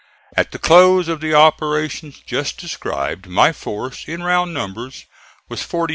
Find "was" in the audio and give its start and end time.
5.47-5.61